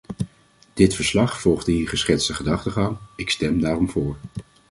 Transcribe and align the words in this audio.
Dit 0.73 0.95
verslag 0.95 1.41
volgt 1.41 1.65
de 1.65 1.71
hier 1.71 1.89
geschetste 1.89 2.33
gedachtegang- 2.33 2.97
ik 3.15 3.29
stem 3.29 3.59
daarom 3.59 3.89
voor. 3.89 4.17